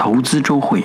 [0.00, 0.82] 投资周会，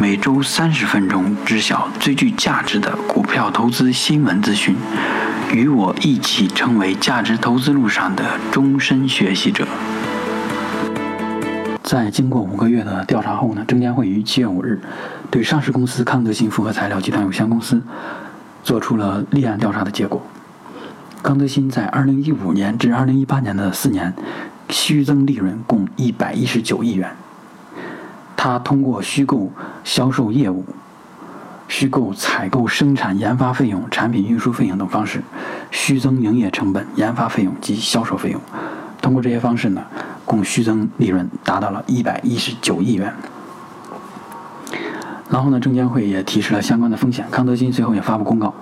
[0.00, 4.74] 每周三十分钟，知晓最具价值的股票投资新闻资讯，
[5.52, 9.68] 与我一起成为价值投资路上的终身学习者。
[11.82, 14.80] 在经过五个月的调查后呢，证监会于七月五日
[15.30, 17.82] 对上市公司康德新复合材料集团有限公司
[18.64, 20.22] 做出了立案调查的结果。
[21.22, 24.14] 康德新在二零一五年至二零一八年的四年，
[24.70, 27.14] 虚增利润共一百一十九亿元。
[28.38, 29.50] 他通过虚构
[29.82, 30.64] 销售业务、
[31.66, 35.20] 虚构采购、生产、研发费用、产品运输费用等方式，
[35.72, 38.40] 虚增营业成本、研发费用及销售费用。
[39.02, 39.82] 通过这些方式呢。
[40.28, 43.10] 共虚增利润达到了一百一十九亿元。
[45.30, 47.26] 然后呢，证监会也提示了相关的风险。
[47.30, 48.52] 康德新随后也发布公告，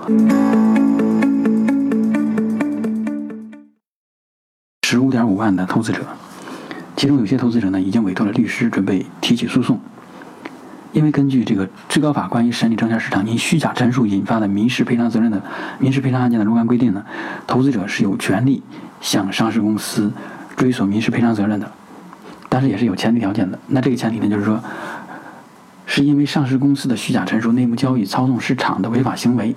[4.86, 6.02] 十五点五万的投资者，
[6.96, 9.78] 其中有些投资者呢已经委托了律师准备提起诉讼，
[10.92, 15.40] 因为根据这个最高法关于审理证券市场因虚假陈述引发的民事赔偿责任的
[15.78, 17.04] 民事赔偿案件的若干规定呢，
[17.46, 18.62] 投资者是有权利
[19.00, 20.10] 向上市公司。
[20.56, 21.70] 追索民事赔偿责任的，
[22.48, 23.58] 但是也是有前提条件的。
[23.66, 24.58] 那这个前提呢，就是说，
[25.84, 29.54] 是因为上市公司的虚假陈述、内幕交易、操纵市场的违法行为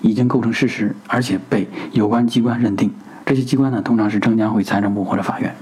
[0.00, 2.90] 已经构成事实，而且被有关机关认定。
[3.24, 5.54] 这些机关呢，通常是证监会、财政部或者法院。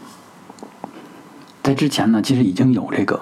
[1.66, 3.20] 在之前呢，其实已经有这个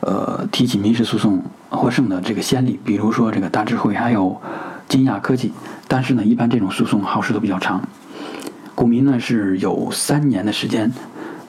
[0.00, 1.40] 呃提起民事诉讼
[1.70, 4.36] 获胜的这个先例，比如说这个大智慧还有
[4.88, 5.52] 金亚科技。
[5.86, 7.80] 但是呢，一般这种诉讼耗时都比较长。
[8.74, 10.92] 股民呢是有三年的时间，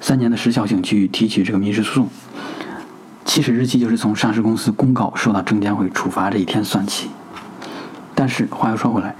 [0.02, 2.08] 三年的时效性去提起这个民事诉讼，
[3.26, 7.10] 起始日期就是从上市公司公告受到证监会处罚这一天算起。
[8.14, 9.16] 但是话又说回来，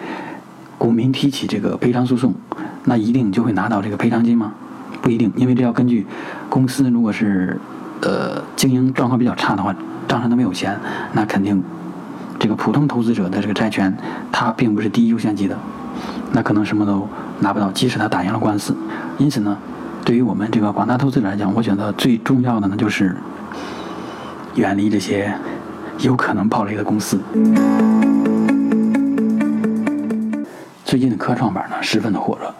[0.78, 2.36] 股民提起这个赔偿诉讼，
[2.84, 4.54] 那一定就会拿到这个赔偿金吗？
[5.02, 6.06] 不一定，因为这要根据
[6.50, 7.60] 公司如果是
[8.02, 9.74] 呃经营状况比较差的话，
[10.08, 10.78] 账上都没有钱，
[11.14, 11.64] 那肯定
[12.38, 13.96] 这个普通投资者的这个债权，
[14.32, 15.58] 它并不是第一优先级的。
[16.32, 17.08] 那可能什么都
[17.40, 18.76] 拿不到，即使他打赢了官司。
[19.18, 19.58] 因此呢，
[20.06, 23.16] 对于我们这个广大投资者来讲，我觉得最重要的呢就是
[24.56, 25.34] 远离这些
[26.00, 27.20] 有可能暴雷的公司。
[30.86, 32.54] 最近的科创板呢十分的火热，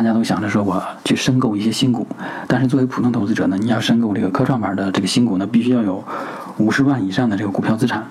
[0.00, 2.06] 大家都想着说我去申购一些新股，
[2.48, 6.02] 但是作为普通投资者呢，你要申购这个科创板的这个新股呢，必须要有
[6.56, 8.02] 五十万以上的这个股票资产。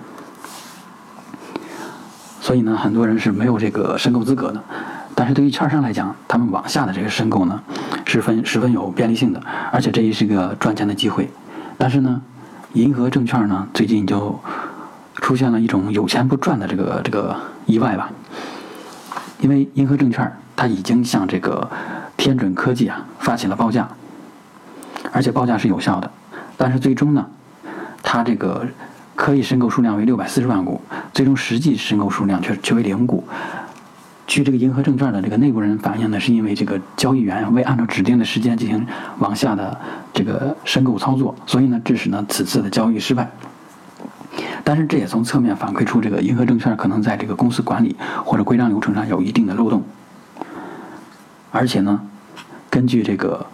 [2.39, 4.61] 所以呢，很多人是没有这个申购资格的。
[5.15, 7.59] 但是对于券商来讲，他们往下的这个申购呢，
[8.05, 11.27] 十分十分有便利性的，而且这也是个赚钱的机会。
[11.75, 12.21] 但是呢，
[12.73, 14.39] 银河证券呢，最近就
[15.15, 17.35] 出现了一种有钱不赚的这个这个
[17.65, 18.11] 意外吧。
[19.39, 21.69] 因为银河证券它已经向这个
[22.17, 23.87] 天准科技啊发起了报价，
[25.11, 26.11] 而且报价是有效的。
[26.55, 27.25] 但是最终呢，
[28.03, 28.65] 它这个。
[29.15, 30.79] 可以申购数量为六百四十万股，
[31.13, 33.21] 最终实际申购数量却却为零股。
[34.25, 39.77] 据这个银河证券的这个内部人反映呢，是因为这个交易员未按照指定的时间进行往下的
[40.13, 43.29] 这个申购操作，所以呢，致使呢此次的交易失败。
[44.63, 49.83] 但是这也从侧面反馈出这个银河证券可能在这个公司管理或者规章流程上有一定的漏洞。
[51.51, 51.99] 而且呢，
[52.69, 53.45] 根据这个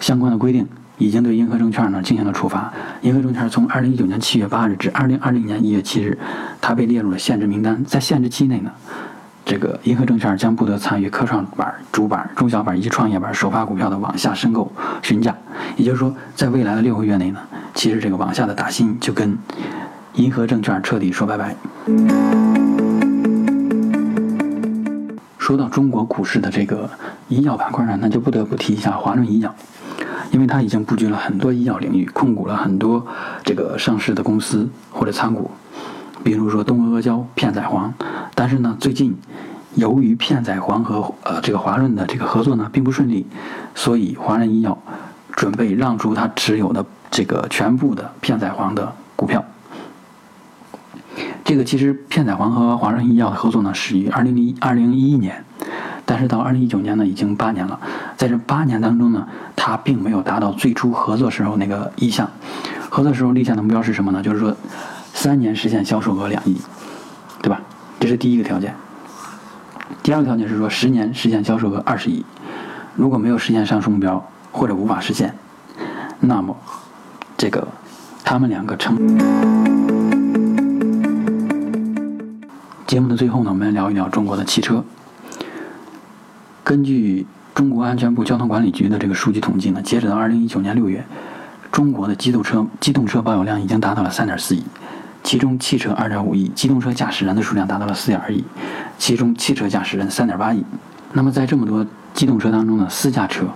[0.00, 0.66] 相关的规定。
[0.98, 2.72] 已经对银河证券呢进行了处罚。
[3.00, 6.16] 银河证券从二零一九年七月八日至二零二零年一月七日，
[6.60, 7.84] 它被列入了限制名单。
[7.84, 8.70] 在限制期内呢，
[9.44, 14.70] 这个银河证券将不得参与科创板、主板、中小板以及创业板首发股票的网下申购
[15.02, 15.34] 询价。
[15.76, 17.40] 也就是说，在未来的六个月内呢，
[17.74, 19.36] 其实这个网下的打新就跟
[20.14, 21.56] 银河证券彻底说拜拜。
[25.38, 26.88] 说到中国股市的这个
[27.28, 29.54] 医药板块呢，那就不得不提一下华润医药。
[30.30, 33.06] 因为它已经布局了很多医药领域，控股了很多
[33.44, 35.50] 这个上市的公司或者参股，
[36.24, 37.92] 比如说东阿阿胶、片仔癀。
[38.34, 39.14] 但是呢，最近
[39.74, 43.26] 由于片仔癀和呃这个华润的这个合作呢并不顺利，
[43.74, 44.78] 所以华润医药
[45.32, 49.44] 准备让出它持有的这个全部的片仔癀的股票。
[51.52, 55.44] 这个其实片仔癀和华润医药合作呢始于二零零二零一一年。
[56.06, 57.78] 但是到二零一九年呢，已经八年了，
[58.16, 62.26] 在这八年当中呢，他并没有达到最初合作时候那个意向。
[62.88, 64.22] 合作时候立下的目标是什么呢？
[64.22, 64.56] 就是说，
[65.12, 66.56] 三年实现销售额两亿，
[67.42, 67.60] 对吧？
[68.00, 68.74] 这是第一个条件。
[70.02, 72.24] 第二个条件是说，十年实现销售额二十亿。
[72.94, 75.34] 如果没有实现上述目标，或者无法实现，
[76.18, 76.56] 那么
[77.36, 77.68] 这个
[78.24, 79.91] 他们两个成。
[82.92, 84.84] 节目的最后呢，我们来聊一聊中国的汽车。
[86.62, 91.02] 根据中国安全部交通管理局的这个数据统计呢，截止到二零一九年六月，
[91.70, 94.62] 中国的机动车机动车保有量已经达到了三点四亿，
[95.24, 98.44] 其中汽车二点五亿，机动车驾驶人的数量达到了四点二亿，
[98.98, 100.62] 其中汽车驾驶人三点八亿。
[101.14, 103.46] 那么在这么多机动车当中呢，私家车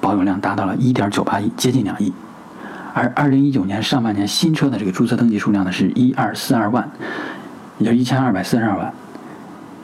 [0.00, 2.10] 保有量达到了一点九八亿，接近两亿。
[2.94, 6.90] 而二零一九年上半年新车的这个注册登记数量呢是一二四二万，
[7.78, 8.92] 也就一千二百四十二万，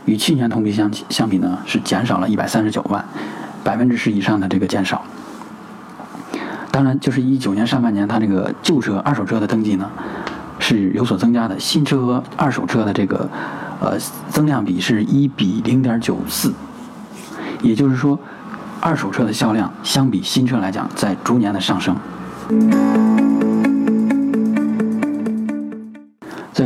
[0.07, 3.05] 与去年同比相相比呢是减少了一百三十九万，
[3.63, 5.03] 百分之十以上的这个减少。
[6.71, 9.91] 当然，就是一九年上半年它这个旧车、二手车的登记呢
[10.59, 13.29] 是有所增加的，新车和二手车的这个
[13.79, 13.99] 呃
[14.31, 16.53] 增量比是一比零点九四。
[17.61, 18.19] 也就是说，
[18.81, 21.95] 二手车的销量相比新车来讲，在逐年的上升。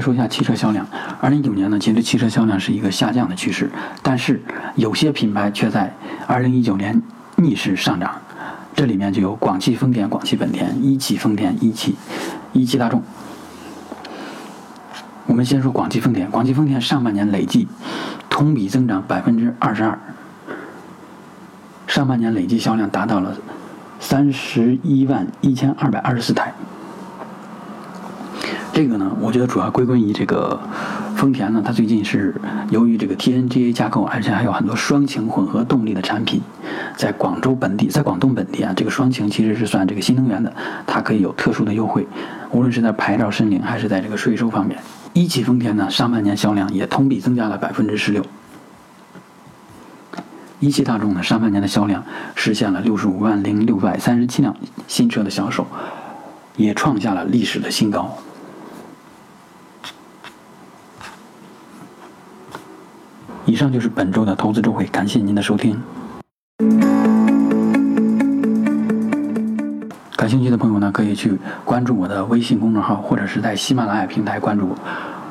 [0.06, 0.86] 说一下汽车销量，
[1.20, 3.68] 二零一九年呢，其实汽车销量是一个下降的趋势，
[4.04, 4.40] 但是
[4.76, 5.92] 有些品牌却在
[6.28, 7.02] 二零一九年
[7.34, 8.14] 逆势上涨。
[8.76, 11.96] 这里面就有广汽丰田、广汽本田、一汽丰田、一汽
[12.52, 13.02] 一汽大众。
[15.26, 17.66] 我们先说广汽丰田，广汽丰田上半年累计
[18.30, 19.98] 同比增长百分之二十二。
[21.88, 23.36] 上半年累计销量达到了
[23.98, 26.54] 三十一万一千二百二十四台。
[28.76, 30.60] 这个呢，我觉得主要归功于这个
[31.16, 32.38] 丰田呢，它最近是
[32.68, 36.42] 由于这个 TNGA 架构，而且还有很多双擎混合动力的产品，
[36.94, 40.52] 在广州本地，在广东本地啊，这个双擎其实是算这个新能源的，
[40.86, 42.06] 它可以有特殊的优惠，
[42.50, 44.78] 无论是在牌照申领还是在这个税收方面。
[45.14, 48.22] 一汽丰田呢，上半年销量也同比增加了百分之十六。
[50.60, 54.54] 一汽大众呢，上半年的销量实现了六十五万零六百三十七辆
[54.86, 55.66] 新车的销售，
[56.58, 58.14] 也创下了历史的新高。
[63.56, 65.80] 以上就是本周的投资周会，感谢您的收听。
[70.14, 74.76] 感兴趣的朋友呢，可以去关注我的微信公众号，或者是在喜马拉雅平台关注我，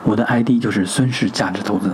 [0.05, 1.93] 我的 ID 就是孙氏价值投资。